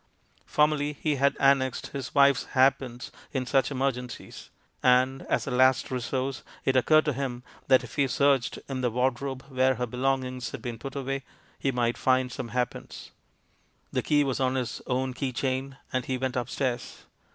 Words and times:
Formerly 0.47 0.93
he 0.93 1.17
had 1.17 1.37
annexed 1.39 1.89
his 1.93 2.15
wife's 2.15 2.45
hairpins 2.55 3.11
in 3.33 3.45
such 3.45 3.69
emergencies; 3.69 4.49
and, 4.81 5.21
as 5.29 5.45
a 5.45 5.51
last 5.51 5.91
resource, 5.91 6.41
it 6.65 6.75
occurred 6.75 7.05
to 7.05 7.13
him 7.13 7.43
that, 7.67 7.83
if 7.83 7.97
he 7.97 8.07
searched 8.07 8.57
in 8.67 8.81
the 8.81 8.89
ward 8.89 9.21
robe 9.21 9.43
where 9.49 9.75
her 9.75 9.85
belongings 9.85 10.49
had 10.49 10.61
been 10.63 10.79
put 10.79 10.95
away, 10.95 11.21
he 11.59 11.71
might 11.71 11.99
find 11.99 12.31
some 12.31 12.47
hairpins. 12.47 13.11
The 13.93 14.01
key 14.01 14.23
was 14.23 14.39
on 14.39 14.55
his 14.55 14.81
own 14.87 15.13
key 15.13 15.31
chain, 15.31 15.77
and 15.93 16.03
he 16.03 16.17
went 16.17 16.35
upstairs. 16.35 17.03